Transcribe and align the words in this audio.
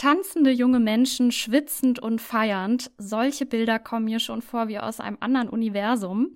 Tanzende 0.00 0.50
junge 0.50 0.80
Menschen, 0.80 1.30
schwitzend 1.30 1.98
und 1.98 2.22
feiernd. 2.22 2.90
Solche 2.96 3.44
Bilder 3.44 3.78
kommen 3.78 4.06
mir 4.06 4.18
schon 4.18 4.40
vor 4.40 4.66
wie 4.68 4.78
aus 4.78 4.98
einem 4.98 5.18
anderen 5.20 5.50
Universum. 5.50 6.34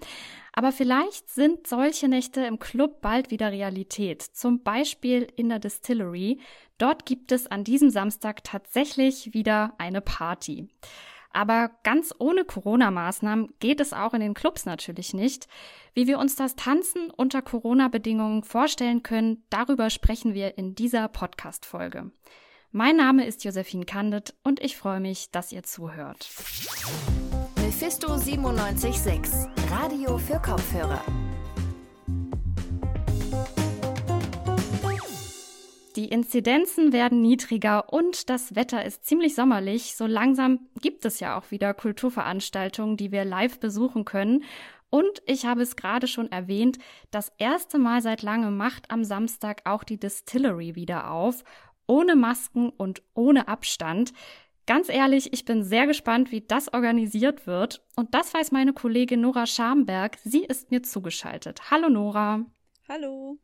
Aber 0.52 0.71
vielleicht 0.71 1.30
sind 1.30 1.66
solche 1.66 2.06
Nächte 2.06 2.45
im 2.45 2.58
Club 2.58 3.00
bald 3.00 3.30
wieder 3.30 3.53
Realität. 3.53 4.21
Zum 4.21 4.62
Beispiel 4.62 5.29
in 5.37 5.48
der 5.48 5.61
Distillery. 5.61 6.40
Dort 6.77 7.06
gibt 7.06 7.32
es 7.32 7.46
an 7.46 7.64
diesem 7.64 7.88
Samstag 7.88 8.45
tatsächlich 8.45 9.32
wieder 9.32 9.73
eine 9.79 10.03
Party. 10.03 10.69
Aber 11.33 11.71
ganz 11.85 12.15
ohne 12.19 12.45
Corona-Maßnahmen 12.45 13.55
geht 13.61 13.81
es 13.81 13.95
auch 13.95 14.12
in 14.12 14.21
den 14.21 14.35
Clubs 14.35 14.67
natürlich 14.67 15.15
nicht. 15.15 15.49
Wie 15.95 16.07
wir 16.07 16.19
uns 16.19 16.37
das 16.37 16.55
Tanzen 16.55 17.11
unter 17.11 17.41
Corona-Bedingungen 17.41 18.43
vorstellen 18.43 19.03
können, 19.03 19.43
darüber 19.49 19.89
sprechen 19.89 20.35
wir 20.35 20.59
in 20.59 20.75
dieser 20.75 21.09
Podcast-Folge. 21.09 22.11
Mein 22.77 22.96
Name 22.96 23.25
ist 23.25 23.45
Josephine 23.45 23.84
Kandet 23.84 24.34
und 24.43 24.61
ich 24.61 24.77
freue 24.77 24.98
mich, 24.98 25.30
dass 25.30 25.52
ihr 25.52 25.62
zuhört. 25.62 26.29
Mephisto 27.62 28.08
976, 28.08 29.49
Radio 29.71 30.18
für 30.18 30.40
Kopfhörer. 30.40 31.00
Die 35.94 36.06
Inzidenzen 36.06 36.92
werden 36.92 37.22
niedriger 37.22 37.92
und 37.92 38.28
das 38.28 38.56
Wetter 38.56 38.84
ist 38.84 39.06
ziemlich 39.06 39.36
sommerlich. 39.36 39.94
So 39.94 40.08
langsam 40.08 40.66
gibt 40.80 41.05
es 41.05 41.20
ja 41.20 41.38
auch 41.38 41.52
wieder 41.52 41.75
Kulturveranstaltungen, 41.75 42.97
die 42.97 43.12
wir 43.12 43.25
live 43.25 43.61
besuchen 43.61 44.05
können. 44.05 44.42
Und 44.91 45.22
ich 45.27 45.47
habe 45.47 45.62
es 45.62 45.77
gerade 45.77 46.08
schon 46.08 46.33
erwähnt, 46.33 46.78
das 47.12 47.30
erste 47.38 47.78
Mal 47.78 48.02
seit 48.02 48.22
langem 48.22 48.56
macht 48.56 48.91
am 48.91 49.05
Samstag 49.05 49.62
auch 49.64 49.84
die 49.84 49.98
Distillery 49.98 50.75
wieder 50.75 51.12
auf 51.12 51.44
ohne 51.86 52.16
Masken 52.16 52.70
und 52.70 53.02
ohne 53.14 53.48
Abstand. 53.48 54.12
Ganz 54.66 54.88
ehrlich, 54.88 55.33
ich 55.33 55.44
bin 55.44 55.62
sehr 55.62 55.86
gespannt, 55.86 56.33
wie 56.33 56.41
das 56.41 56.72
organisiert 56.72 57.47
wird. 57.47 57.84
Und 57.96 58.14
das 58.14 58.32
weiß 58.32 58.50
meine 58.50 58.72
Kollegin 58.72 59.20
Nora 59.20 59.46
Schamberg. 59.46 60.16
Sie 60.24 60.44
ist 60.44 60.70
mir 60.70 60.82
zugeschaltet. 60.82 61.70
Hallo 61.70 61.91
Nora. 61.91 62.46
Hallo. 62.88 63.38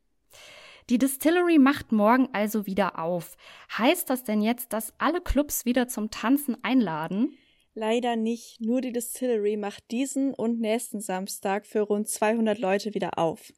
Die 0.89 0.99
Distillery 0.99 1.59
macht 1.59 1.93
morgen 1.93 2.29
also 2.33 2.67
wieder 2.67 2.99
auf. 2.99 3.37
Heißt 3.77 4.09
das 4.11 4.25
denn 4.25 4.41
jetzt, 4.41 4.73
dass 4.73 4.95
alle 4.99 5.21
Clubs 5.21 5.65
wieder 5.65 5.87
zum 5.89 6.11
Tanzen 6.11 6.57
einladen? 6.65 7.37
Leider 7.75 8.17
nicht. 8.17 8.61
Nur 8.61 8.81
die 8.81 8.93
Distillery 8.93 9.57
macht 9.57 9.91
diesen 9.91 10.35
und 10.35 10.61
nächsten 10.61 11.01
Samstag 11.01 11.67
für 11.67 11.81
rund 11.83 12.09
200 12.09 12.59
Leute 12.59 12.95
wieder 12.95 13.19
auf. 13.19 13.53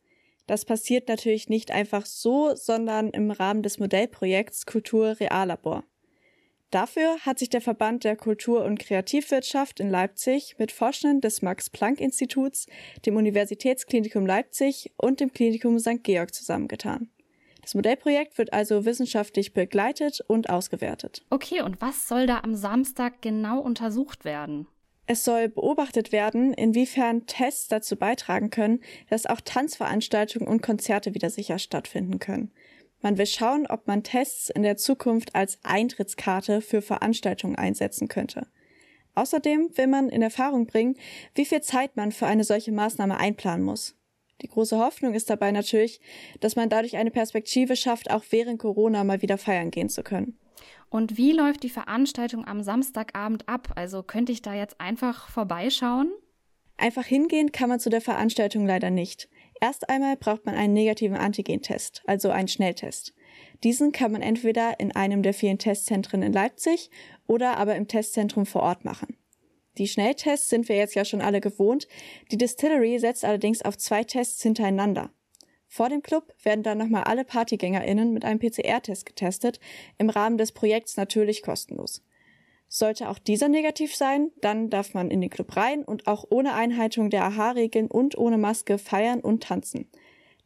Das 0.46 0.64
passiert 0.64 1.08
natürlich 1.08 1.48
nicht 1.48 1.70
einfach 1.70 2.06
so, 2.06 2.54
sondern 2.54 3.10
im 3.10 3.30
Rahmen 3.30 3.62
des 3.62 3.78
Modellprojekts 3.78 4.66
Kultur 4.66 5.20
Reallabor. 5.20 5.84
Dafür 6.72 7.18
hat 7.20 7.38
sich 7.38 7.50
der 7.50 7.60
Verband 7.60 8.02
der 8.02 8.16
Kultur- 8.16 8.64
und 8.64 8.78
Kreativwirtschaft 8.78 9.78
in 9.78 9.90
Leipzig 9.90 10.56
mit 10.58 10.72
Forschenden 10.72 11.20
des 11.20 11.42
Max-Planck-Instituts, 11.42 12.66
dem 13.04 13.16
Universitätsklinikum 13.16 14.24
Leipzig 14.24 14.90
und 14.96 15.20
dem 15.20 15.34
Klinikum 15.34 15.78
St. 15.78 16.02
Georg 16.02 16.34
zusammengetan. 16.34 17.10
Das 17.60 17.74
Modellprojekt 17.74 18.38
wird 18.38 18.54
also 18.54 18.86
wissenschaftlich 18.86 19.52
begleitet 19.52 20.22
und 20.26 20.48
ausgewertet. 20.48 21.24
Okay, 21.28 21.60
und 21.60 21.80
was 21.82 22.08
soll 22.08 22.26
da 22.26 22.40
am 22.40 22.54
Samstag 22.54 23.20
genau 23.20 23.60
untersucht 23.60 24.24
werden? 24.24 24.66
Es 25.06 25.24
soll 25.24 25.48
beobachtet 25.48 26.12
werden, 26.12 26.54
inwiefern 26.54 27.26
Tests 27.26 27.68
dazu 27.68 27.96
beitragen 27.96 28.50
können, 28.50 28.80
dass 29.10 29.26
auch 29.26 29.40
Tanzveranstaltungen 29.40 30.48
und 30.48 30.62
Konzerte 30.62 31.14
wieder 31.14 31.28
sicher 31.28 31.58
stattfinden 31.58 32.18
können. 32.18 32.52
Man 33.00 33.18
will 33.18 33.26
schauen, 33.26 33.66
ob 33.66 33.88
man 33.88 34.04
Tests 34.04 34.48
in 34.48 34.62
der 34.62 34.76
Zukunft 34.76 35.34
als 35.34 35.58
Eintrittskarte 35.64 36.60
für 36.60 36.82
Veranstaltungen 36.82 37.56
einsetzen 37.56 38.06
könnte. 38.06 38.46
Außerdem 39.14 39.76
will 39.76 39.88
man 39.88 40.08
in 40.08 40.22
Erfahrung 40.22 40.66
bringen, 40.66 40.96
wie 41.34 41.44
viel 41.44 41.60
Zeit 41.60 41.96
man 41.96 42.12
für 42.12 42.26
eine 42.26 42.44
solche 42.44 42.72
Maßnahme 42.72 43.18
einplanen 43.18 43.64
muss. 43.64 43.96
Die 44.40 44.48
große 44.48 44.78
Hoffnung 44.78 45.14
ist 45.14 45.30
dabei 45.30 45.52
natürlich, 45.52 46.00
dass 46.40 46.56
man 46.56 46.68
dadurch 46.68 46.96
eine 46.96 47.10
Perspektive 47.10 47.76
schafft, 47.76 48.10
auch 48.10 48.24
während 48.30 48.60
Corona 48.60 49.04
mal 49.04 49.20
wieder 49.20 49.36
feiern 49.36 49.70
gehen 49.70 49.88
zu 49.88 50.02
können. 50.02 50.38
Und 50.88 51.16
wie 51.16 51.32
läuft 51.32 51.62
die 51.62 51.70
Veranstaltung 51.70 52.46
am 52.46 52.62
Samstagabend 52.62 53.48
ab? 53.48 53.72
Also 53.76 54.02
könnte 54.02 54.32
ich 54.32 54.42
da 54.42 54.54
jetzt 54.54 54.80
einfach 54.80 55.28
vorbeischauen? 55.28 56.12
Einfach 56.76 57.04
hingehen 57.04 57.52
kann 57.52 57.68
man 57.68 57.80
zu 57.80 57.90
der 57.90 58.00
Veranstaltung 58.00 58.66
leider 58.66 58.90
nicht. 58.90 59.28
Erst 59.60 59.88
einmal 59.88 60.16
braucht 60.16 60.44
man 60.44 60.56
einen 60.56 60.74
negativen 60.74 61.16
Antigentest, 61.16 62.02
also 62.06 62.30
einen 62.30 62.48
Schnelltest. 62.48 63.14
Diesen 63.62 63.92
kann 63.92 64.10
man 64.10 64.22
entweder 64.22 64.80
in 64.80 64.90
einem 64.90 65.22
der 65.22 65.34
vielen 65.34 65.58
Testzentren 65.58 66.22
in 66.22 66.32
Leipzig 66.32 66.90
oder 67.26 67.56
aber 67.58 67.76
im 67.76 67.86
Testzentrum 67.86 68.44
vor 68.44 68.62
Ort 68.62 68.84
machen. 68.84 69.16
Die 69.78 69.86
Schnelltests 69.86 70.48
sind 70.48 70.68
wir 70.68 70.76
jetzt 70.76 70.94
ja 70.94 71.04
schon 71.04 71.22
alle 71.22 71.40
gewohnt. 71.40 71.86
Die 72.30 72.36
Distillery 72.36 72.98
setzt 72.98 73.24
allerdings 73.24 73.62
auf 73.62 73.78
zwei 73.78 74.04
Tests 74.04 74.42
hintereinander. 74.42 75.10
Vor 75.74 75.88
dem 75.88 76.02
Club 76.02 76.34
werden 76.42 76.62
dann 76.62 76.76
nochmal 76.76 77.04
alle 77.04 77.24
PartygängerInnen 77.24 78.12
mit 78.12 78.26
einem 78.26 78.38
PCR-Test 78.38 79.06
getestet, 79.06 79.58
im 79.96 80.10
Rahmen 80.10 80.36
des 80.36 80.52
Projekts 80.52 80.98
natürlich 80.98 81.42
kostenlos. 81.42 82.04
Sollte 82.68 83.08
auch 83.08 83.18
dieser 83.18 83.48
negativ 83.48 83.96
sein, 83.96 84.32
dann 84.42 84.68
darf 84.68 84.92
man 84.92 85.10
in 85.10 85.22
den 85.22 85.30
Club 85.30 85.56
rein 85.56 85.82
und 85.82 86.06
auch 86.08 86.26
ohne 86.28 86.52
Einhaltung 86.52 87.08
der 87.08 87.24
AHA-Regeln 87.24 87.86
und 87.86 88.18
ohne 88.18 88.36
Maske 88.36 88.76
feiern 88.76 89.20
und 89.20 89.44
tanzen. 89.44 89.88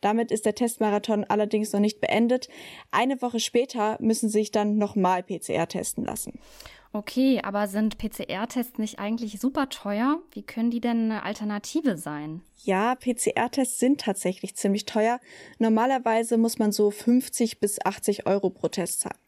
Damit 0.00 0.30
ist 0.30 0.46
der 0.46 0.54
Testmarathon 0.54 1.24
allerdings 1.24 1.72
noch 1.72 1.80
nicht 1.80 2.00
beendet. 2.00 2.48
Eine 2.92 3.20
Woche 3.20 3.40
später 3.40 3.96
müssen 4.00 4.28
sich 4.28 4.52
dann 4.52 4.78
nochmal 4.78 5.24
PCR 5.24 5.66
testen 5.66 6.04
lassen. 6.04 6.38
Okay, 6.96 7.42
aber 7.42 7.68
sind 7.68 7.98
PCR-Tests 7.98 8.78
nicht 8.78 8.98
eigentlich 8.98 9.38
super 9.38 9.68
teuer? 9.68 10.18
Wie 10.32 10.42
können 10.42 10.70
die 10.70 10.80
denn 10.80 11.10
eine 11.10 11.24
Alternative 11.24 11.98
sein? 11.98 12.40
Ja, 12.64 12.94
PCR-Tests 12.94 13.78
sind 13.78 14.00
tatsächlich 14.00 14.56
ziemlich 14.56 14.86
teuer. 14.86 15.20
Normalerweise 15.58 16.38
muss 16.38 16.58
man 16.58 16.72
so 16.72 16.90
50 16.90 17.60
bis 17.60 17.84
80 17.84 18.26
Euro 18.26 18.48
pro 18.48 18.68
Test 18.68 19.00
zahlen. 19.00 19.18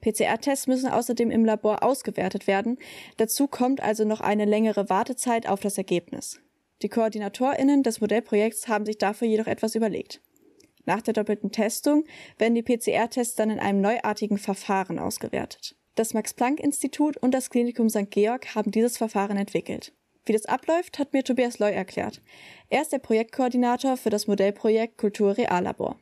PCR-Tests 0.00 0.66
müssen 0.66 0.88
außerdem 0.88 1.30
im 1.30 1.44
Labor 1.44 1.84
ausgewertet 1.84 2.48
werden. 2.48 2.78
Dazu 3.16 3.46
kommt 3.46 3.80
also 3.80 4.04
noch 4.04 4.20
eine 4.20 4.44
längere 4.44 4.90
Wartezeit 4.90 5.46
auf 5.46 5.60
das 5.60 5.78
Ergebnis. 5.78 6.40
Die 6.82 6.88
KoordinatorInnen 6.88 7.84
des 7.84 8.00
Modellprojekts 8.00 8.66
haben 8.66 8.86
sich 8.86 8.98
dafür 8.98 9.28
jedoch 9.28 9.46
etwas 9.46 9.76
überlegt. 9.76 10.20
Nach 10.84 11.00
der 11.00 11.14
doppelten 11.14 11.52
Testung 11.52 12.06
werden 12.38 12.56
die 12.56 12.64
PCR-Tests 12.64 13.36
dann 13.36 13.50
in 13.50 13.60
einem 13.60 13.80
neuartigen 13.80 14.36
Verfahren 14.36 14.98
ausgewertet. 14.98 15.76
Das 15.96 16.12
Max-Planck-Institut 16.12 17.16
und 17.18 17.32
das 17.32 17.50
Klinikum 17.50 17.88
St. 17.88 18.10
Georg 18.10 18.56
haben 18.56 18.72
dieses 18.72 18.96
Verfahren 18.96 19.36
entwickelt. 19.36 19.92
Wie 20.26 20.32
das 20.32 20.46
abläuft, 20.46 20.98
hat 20.98 21.12
mir 21.12 21.22
Tobias 21.22 21.60
Loy 21.60 21.72
erklärt. 21.72 22.20
Er 22.68 22.82
ist 22.82 22.92
der 22.92 22.98
Projektkoordinator 22.98 23.96
für 23.96 24.10
das 24.10 24.26
Modellprojekt 24.26 24.98
Kultur 24.98 25.36
Reallabor. 25.36 25.96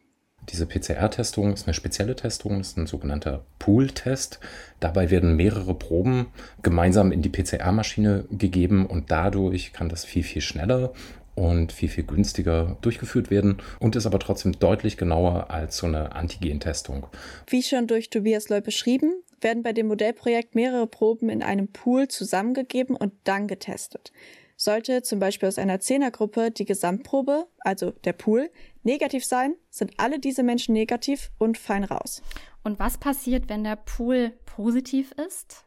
Diese 0.48 0.64
PCR-Testung 0.64 1.52
ist 1.52 1.66
eine 1.66 1.74
spezielle 1.74 2.16
Testung, 2.16 2.60
ist 2.60 2.78
ein 2.78 2.86
sogenannter 2.86 3.44
Pool-Test. 3.58 4.40
Dabei 4.80 5.10
werden 5.10 5.36
mehrere 5.36 5.74
Proben 5.74 6.28
gemeinsam 6.62 7.12
in 7.12 7.20
die 7.20 7.28
PCR-Maschine 7.28 8.24
gegeben 8.30 8.86
und 8.86 9.10
dadurch 9.10 9.74
kann 9.74 9.90
das 9.90 10.06
viel, 10.06 10.22
viel 10.22 10.42
schneller 10.42 10.94
und 11.34 11.70
viel, 11.70 11.90
viel 11.90 12.04
günstiger 12.04 12.78
durchgeführt 12.80 13.30
werden 13.30 13.58
und 13.78 13.94
ist 13.94 14.06
aber 14.06 14.18
trotzdem 14.18 14.58
deutlich 14.58 14.96
genauer 14.96 15.50
als 15.50 15.76
so 15.76 15.86
eine 15.86 16.12
Antigen-Testung. 16.12 17.06
Wie 17.46 17.62
schon 17.62 17.86
durch 17.86 18.08
Tobias 18.08 18.48
Loy 18.48 18.62
beschrieben, 18.62 19.22
werden 19.42 19.62
bei 19.62 19.72
dem 19.72 19.88
Modellprojekt 19.88 20.54
mehrere 20.54 20.86
Proben 20.86 21.28
in 21.28 21.42
einem 21.42 21.68
Pool 21.68 22.08
zusammengegeben 22.08 22.96
und 22.96 23.12
dann 23.24 23.48
getestet. 23.48 24.12
Sollte 24.56 25.02
zum 25.02 25.18
Beispiel 25.18 25.48
aus 25.48 25.58
einer 25.58 25.80
Zehnergruppe 25.80 26.50
die 26.50 26.64
Gesamtprobe, 26.64 27.48
also 27.60 27.90
der 27.90 28.12
Pool, 28.12 28.50
negativ 28.84 29.24
sein, 29.24 29.54
sind 29.70 29.94
alle 29.96 30.20
diese 30.20 30.42
Menschen 30.42 30.72
negativ 30.72 31.30
und 31.38 31.58
fein 31.58 31.84
raus. 31.84 32.22
Und 32.62 32.78
was 32.78 32.98
passiert, 32.98 33.48
wenn 33.48 33.64
der 33.64 33.76
Pool 33.76 34.32
positiv 34.46 35.12
ist? 35.26 35.64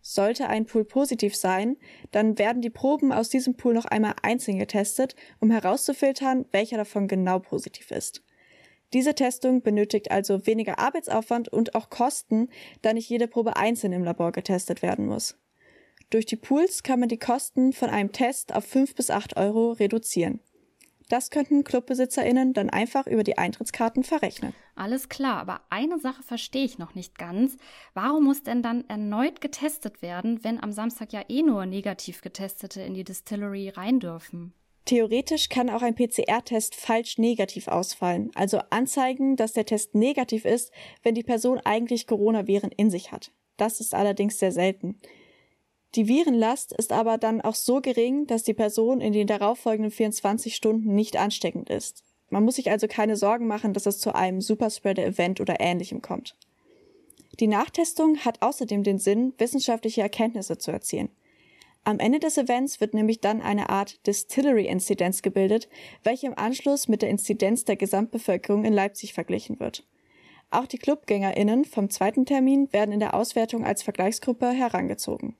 Sollte 0.00 0.48
ein 0.48 0.64
Pool 0.64 0.84
positiv 0.84 1.36
sein, 1.36 1.76
dann 2.12 2.38
werden 2.38 2.62
die 2.62 2.70
Proben 2.70 3.12
aus 3.12 3.28
diesem 3.28 3.56
Pool 3.56 3.74
noch 3.74 3.84
einmal 3.84 4.14
einzeln 4.22 4.58
getestet, 4.58 5.14
um 5.40 5.50
herauszufiltern, 5.50 6.46
welcher 6.52 6.78
davon 6.78 7.06
genau 7.06 7.38
positiv 7.40 7.90
ist. 7.90 8.22
Diese 8.92 9.14
Testung 9.14 9.62
benötigt 9.62 10.10
also 10.10 10.46
weniger 10.46 10.78
Arbeitsaufwand 10.78 11.48
und 11.48 11.74
auch 11.74 11.90
Kosten, 11.90 12.48
da 12.82 12.92
nicht 12.92 13.08
jede 13.08 13.28
Probe 13.28 13.56
einzeln 13.56 13.92
im 13.92 14.04
Labor 14.04 14.32
getestet 14.32 14.82
werden 14.82 15.06
muss. 15.06 15.38
Durch 16.10 16.26
die 16.26 16.36
Pools 16.36 16.82
kann 16.82 16.98
man 16.98 17.08
die 17.08 17.18
Kosten 17.18 17.72
von 17.72 17.88
einem 17.88 18.10
Test 18.10 18.52
auf 18.52 18.64
5 18.64 18.96
bis 18.96 19.10
8 19.10 19.36
Euro 19.36 19.72
reduzieren. 19.72 20.40
Das 21.08 21.30
könnten 21.30 21.64
ClubbesitzerInnen 21.64 22.52
dann 22.52 22.70
einfach 22.70 23.08
über 23.08 23.24
die 23.24 23.36
Eintrittskarten 23.36 24.04
verrechnen. 24.04 24.54
Alles 24.76 25.08
klar, 25.08 25.40
aber 25.40 25.60
eine 25.68 25.98
Sache 25.98 26.22
verstehe 26.22 26.64
ich 26.64 26.78
noch 26.78 26.94
nicht 26.94 27.18
ganz. 27.18 27.56
Warum 27.94 28.24
muss 28.24 28.44
denn 28.44 28.62
dann 28.62 28.88
erneut 28.88 29.40
getestet 29.40 30.02
werden, 30.02 30.44
wenn 30.44 30.62
am 30.62 30.70
Samstag 30.70 31.12
ja 31.12 31.22
eh 31.28 31.42
nur 31.42 31.66
negativ 31.66 32.22
Getestete 32.22 32.82
in 32.82 32.94
die 32.94 33.02
Distillery 33.02 33.70
rein 33.70 33.98
dürfen? 33.98 34.54
Theoretisch 34.90 35.48
kann 35.50 35.70
auch 35.70 35.82
ein 35.82 35.94
PCR-Test 35.94 36.74
falsch 36.74 37.16
negativ 37.16 37.68
ausfallen, 37.68 38.32
also 38.34 38.58
anzeigen, 38.70 39.36
dass 39.36 39.52
der 39.52 39.64
Test 39.64 39.94
negativ 39.94 40.44
ist, 40.44 40.72
wenn 41.04 41.14
die 41.14 41.22
Person 41.22 41.60
eigentlich 41.60 42.08
Coronaviren 42.08 42.72
in 42.72 42.90
sich 42.90 43.12
hat. 43.12 43.30
Das 43.56 43.78
ist 43.78 43.94
allerdings 43.94 44.40
sehr 44.40 44.50
selten. 44.50 44.98
Die 45.94 46.08
Virenlast 46.08 46.72
ist 46.72 46.90
aber 46.90 47.18
dann 47.18 47.40
auch 47.40 47.54
so 47.54 47.80
gering, 47.80 48.26
dass 48.26 48.42
die 48.42 48.52
Person 48.52 49.00
in 49.00 49.12
den 49.12 49.28
darauffolgenden 49.28 49.92
24 49.92 50.56
Stunden 50.56 50.92
nicht 50.92 51.16
ansteckend 51.16 51.70
ist. 51.70 52.02
Man 52.28 52.42
muss 52.42 52.56
sich 52.56 52.68
also 52.68 52.88
keine 52.88 53.14
Sorgen 53.14 53.46
machen, 53.46 53.74
dass 53.74 53.86
es 53.86 54.00
zu 54.00 54.16
einem 54.16 54.40
Superspreader-Event 54.40 55.40
oder 55.40 55.60
ähnlichem 55.60 56.02
kommt. 56.02 56.34
Die 57.38 57.46
Nachtestung 57.46 58.18
hat 58.24 58.42
außerdem 58.42 58.82
den 58.82 58.98
Sinn, 58.98 59.34
wissenschaftliche 59.38 60.00
Erkenntnisse 60.00 60.58
zu 60.58 60.72
erzielen. 60.72 61.10
Am 61.84 61.98
Ende 61.98 62.18
des 62.18 62.36
Events 62.36 62.80
wird 62.80 62.94
nämlich 62.94 63.20
dann 63.20 63.40
eine 63.40 63.70
Art 63.70 64.06
Distillery-Inzidenz 64.06 65.22
gebildet, 65.22 65.68
welche 66.02 66.26
im 66.26 66.38
Anschluss 66.38 66.88
mit 66.88 67.02
der 67.02 67.08
Inzidenz 67.08 67.64
der 67.64 67.76
Gesamtbevölkerung 67.76 68.64
in 68.64 68.72
Leipzig 68.72 69.14
verglichen 69.14 69.60
wird. 69.60 69.86
Auch 70.50 70.66
die 70.66 70.78
ClubgängerInnen 70.78 71.64
vom 71.64 71.90
zweiten 71.90 72.26
Termin 72.26 72.72
werden 72.72 72.92
in 72.92 73.00
der 73.00 73.14
Auswertung 73.14 73.64
als 73.64 73.82
Vergleichsgruppe 73.82 74.50
herangezogen. 74.50 75.36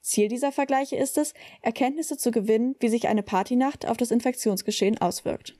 Ziel 0.00 0.28
dieser 0.28 0.52
Vergleiche 0.52 0.96
ist 0.96 1.16
es, 1.16 1.32
Erkenntnisse 1.62 2.18
zu 2.18 2.30
gewinnen, 2.30 2.76
wie 2.78 2.88
sich 2.88 3.08
eine 3.08 3.22
Partynacht 3.22 3.88
auf 3.88 3.96
das 3.96 4.10
Infektionsgeschehen 4.10 5.00
auswirkt. 5.00 5.58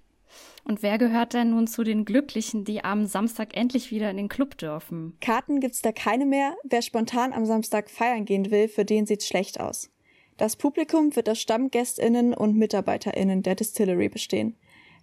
Und 0.64 0.82
wer 0.82 0.98
gehört 0.98 1.32
denn 1.32 1.50
nun 1.50 1.66
zu 1.66 1.82
den 1.82 2.04
Glücklichen, 2.04 2.64
die 2.64 2.84
am 2.84 3.06
Samstag 3.06 3.56
endlich 3.56 3.90
wieder 3.90 4.10
in 4.10 4.16
den 4.18 4.28
Club 4.28 4.58
dürfen? 4.58 5.16
Karten 5.20 5.60
gibt's 5.60 5.82
da 5.82 5.92
keine 5.92 6.26
mehr. 6.26 6.56
Wer 6.64 6.82
spontan 6.82 7.32
am 7.32 7.46
Samstag 7.46 7.90
feiern 7.90 8.24
gehen 8.26 8.50
will, 8.50 8.68
für 8.68 8.84
den 8.84 9.06
sieht's 9.06 9.26
schlecht 9.26 9.60
aus. 9.60 9.90
Das 10.36 10.56
Publikum 10.56 11.14
wird 11.14 11.28
aus 11.28 11.40
StammgästInnen 11.40 12.34
und 12.34 12.56
MitarbeiterInnen 12.56 13.42
der 13.42 13.54
Distillery 13.54 14.08
bestehen. 14.08 14.56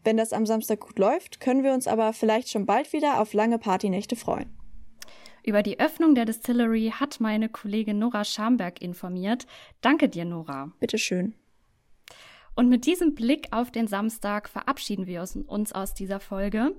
Wenn 0.03 0.17
das 0.17 0.33
am 0.33 0.45
Samstag 0.45 0.79
gut 0.81 0.99
läuft, 0.99 1.39
können 1.39 1.63
wir 1.63 1.73
uns 1.73 1.87
aber 1.87 2.11
vielleicht 2.13 2.49
schon 2.49 2.65
bald 2.65 2.91
wieder 2.91 3.21
auf 3.21 3.33
lange 3.33 3.59
Partynächte 3.59 4.15
freuen. 4.15 4.49
Über 5.43 5.63
die 5.63 5.79
Öffnung 5.79 6.15
der 6.15 6.25
Distillery 6.25 6.93
hat 6.93 7.19
meine 7.19 7.49
Kollegin 7.49 7.99
Nora 7.99 8.23
Schamberg 8.23 8.81
informiert. 8.81 9.47
Danke 9.81 10.09
dir, 10.09 10.25
Nora. 10.25 10.71
Bitteschön. 10.79 11.33
Und 12.53 12.67
mit 12.67 12.85
diesem 12.85 13.15
Blick 13.15 13.47
auf 13.51 13.71
den 13.71 13.87
Samstag 13.87 14.49
verabschieden 14.49 15.07
wir 15.07 15.21
uns 15.47 15.71
aus 15.71 15.93
dieser 15.93 16.19
Folge. 16.19 16.75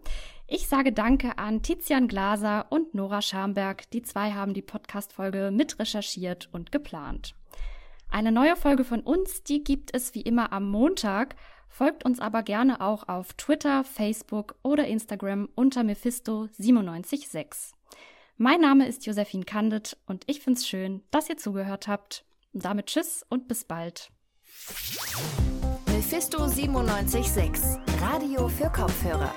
Ich 0.46 0.68
sage 0.68 0.92
Danke 0.92 1.38
an 1.38 1.62
Tizian 1.62 2.08
Glaser 2.08 2.66
und 2.70 2.94
Nora 2.94 3.22
Schamberg. 3.22 3.90
Die 3.90 4.02
zwei 4.02 4.32
haben 4.32 4.52
die 4.52 4.62
Podcast-Folge 4.62 5.50
mit 5.50 5.78
recherchiert 5.78 6.50
und 6.52 6.70
geplant. 6.70 7.34
Eine 8.12 8.30
neue 8.30 8.56
Folge 8.56 8.84
von 8.84 9.00
uns, 9.00 9.42
die 9.42 9.64
gibt 9.64 9.94
es 9.94 10.14
wie 10.14 10.20
immer 10.20 10.52
am 10.52 10.68
Montag. 10.68 11.34
Folgt 11.66 12.04
uns 12.04 12.20
aber 12.20 12.42
gerne 12.42 12.82
auch 12.82 13.08
auf 13.08 13.32
Twitter, 13.32 13.84
Facebook 13.84 14.54
oder 14.62 14.86
Instagram 14.86 15.48
unter 15.54 15.80
Mephisto976. 15.80 17.72
Mein 18.36 18.60
Name 18.60 18.86
ist 18.86 19.06
Josephine 19.06 19.44
Kandet 19.44 19.96
und 20.06 20.24
ich 20.26 20.40
find's 20.40 20.68
schön, 20.68 21.02
dass 21.10 21.30
ihr 21.30 21.38
zugehört 21.38 21.88
habt. 21.88 22.26
Und 22.52 22.66
damit 22.66 22.86
tschüss 22.86 23.24
und 23.30 23.48
bis 23.48 23.64
bald. 23.64 24.10
Mephisto 25.86 26.40
976, 26.40 27.80
Radio 28.02 28.46
für 28.48 28.68
Kopfhörer. 28.68 29.34